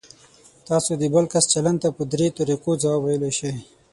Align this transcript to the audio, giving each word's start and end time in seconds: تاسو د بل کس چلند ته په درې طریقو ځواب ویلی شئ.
تاسو 0.67 0.91
د 0.97 1.03
بل 1.13 1.25
کس 1.33 1.45
چلند 1.53 1.77
ته 1.83 1.89
په 1.97 2.03
درې 2.13 2.27
طریقو 2.37 2.71
ځواب 2.81 2.99
ویلی 3.03 3.31
شئ. 3.37 3.53